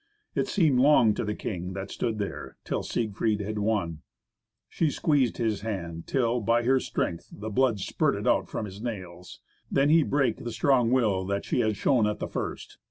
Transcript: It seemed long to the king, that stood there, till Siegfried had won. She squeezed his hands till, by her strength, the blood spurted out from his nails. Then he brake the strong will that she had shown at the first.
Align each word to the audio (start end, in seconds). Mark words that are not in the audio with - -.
It 0.33 0.47
seemed 0.47 0.79
long 0.79 1.13
to 1.13 1.23
the 1.23 1.35
king, 1.35 1.73
that 1.73 1.91
stood 1.91 2.17
there, 2.17 2.57
till 2.63 2.81
Siegfried 2.81 3.39
had 3.39 3.59
won. 3.59 4.01
She 4.67 4.89
squeezed 4.89 5.37
his 5.37 5.61
hands 5.61 6.05
till, 6.07 6.39
by 6.41 6.63
her 6.63 6.79
strength, 6.79 7.29
the 7.31 7.51
blood 7.51 7.79
spurted 7.79 8.27
out 8.27 8.49
from 8.49 8.65
his 8.65 8.81
nails. 8.81 9.41
Then 9.69 9.91
he 9.91 10.01
brake 10.01 10.37
the 10.37 10.51
strong 10.51 10.89
will 10.89 11.23
that 11.27 11.45
she 11.45 11.59
had 11.59 11.75
shown 11.77 12.07
at 12.07 12.17
the 12.17 12.27
first. 12.27 12.79